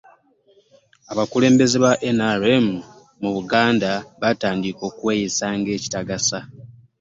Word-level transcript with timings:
Abakulembeze 1.11 1.77
ba 1.85 1.91
NRM 2.17 2.67
mu 3.21 3.29
Buganda 3.35 3.91
baatandika 4.21 4.81
okweyisa 4.89 5.45
ng'ekitagasa. 5.57 6.39